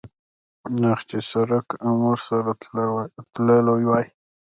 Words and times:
اخ 0.91 0.99
چې 1.09 1.17
سرګي 1.29 1.75
ام 1.87 1.97
ورسره 2.09 2.51
تلی 3.33 3.59
وای. 3.87 4.05